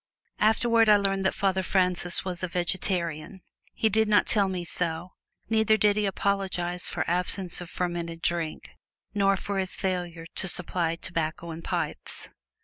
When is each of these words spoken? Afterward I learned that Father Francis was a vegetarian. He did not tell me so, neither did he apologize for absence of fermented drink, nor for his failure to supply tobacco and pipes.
Afterward 0.39 0.89
I 0.89 0.97
learned 0.97 1.23
that 1.25 1.35
Father 1.35 1.61
Francis 1.61 2.25
was 2.25 2.41
a 2.41 2.47
vegetarian. 2.47 3.43
He 3.75 3.87
did 3.87 4.07
not 4.07 4.25
tell 4.25 4.49
me 4.49 4.65
so, 4.65 5.11
neither 5.47 5.77
did 5.77 5.95
he 5.95 6.07
apologize 6.07 6.87
for 6.87 7.07
absence 7.07 7.61
of 7.61 7.69
fermented 7.69 8.19
drink, 8.23 8.71
nor 9.13 9.37
for 9.37 9.59
his 9.59 9.75
failure 9.75 10.25
to 10.37 10.47
supply 10.47 10.95
tobacco 10.95 11.51
and 11.51 11.63
pipes. 11.63 12.29